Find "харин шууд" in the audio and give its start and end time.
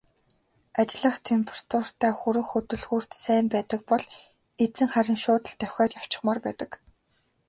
4.93-5.43